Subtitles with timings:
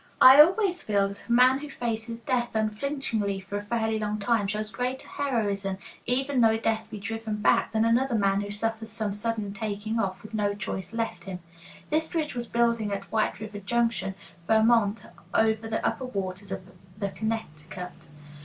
[0.19, 4.47] I always feel that a man who faces death unflinchingly for a fairly long time
[4.47, 5.77] shows greater heroism,
[6.07, 10.23] even though death be driven back, than another man who suffers some sudden taking off
[10.23, 11.37] with no choice left him.
[11.91, 14.15] This bridge was building at White River Junction,
[14.47, 16.63] Vermont, over the upper waters of
[16.97, 18.09] the Connecticut.